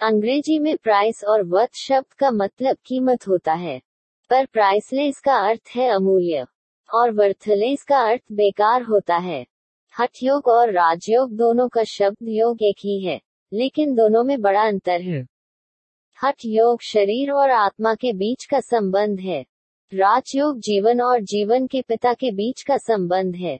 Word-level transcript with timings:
अंग्रेज़ी 0.00 0.58
में 0.58 0.76
प्राइस 0.76 1.24
और 1.24 1.42
वर्थ 1.42 1.74
शब्द 1.74 2.12
का 2.12 2.30
मतलब 2.30 2.76
कीमत 2.86 3.26
होता 3.28 3.52
है। 3.52 3.80
पर 4.30 4.46
प्राइसलेस 4.46 5.20
का 5.20 5.34
अर्थ 5.48 5.68
है 5.76 5.88
अमूल्य, 5.88 6.46
और 6.94 7.10
वर्थलेस 7.10 7.82
का 7.82 7.98
अर्थ 8.08 8.22
बेकार 8.32 8.82
होता 8.82 9.16
है। 9.16 9.46
हठ 10.00 10.22
योग 10.22 10.48
और 10.48 10.72
राजयोग 10.72 11.32
दोनों 11.32 11.68
का 11.68 11.84
शब्द 11.84 12.16
योग 12.22 12.62
एक 12.62 12.76
ही 12.78 13.00
है, 13.04 13.20
लेकिन 13.52 13.94
दोनों 13.94 14.24
में 14.24 14.40
बड़ा 14.40 14.62
अंतर 14.62 15.00
है। 15.00 15.26
हठ 16.18 16.44
योग 16.44 16.82
शरीर 16.82 17.30
और 17.30 17.50
आत्मा 17.50 17.94
के 17.94 18.12
बीच 18.12 18.44
का 18.44 18.60
संबंध 18.60 19.20
है। 19.20 19.44
राजयोग 19.92 20.58
जीवन 20.58 21.00
और 21.00 21.20
जीवन 21.20 21.66
के 21.66 21.82
पिता 21.82 22.12
के 22.14 22.30
बीच 22.30 22.62
का 22.62 22.76
संबंध 22.76 23.36
है। 23.36 23.58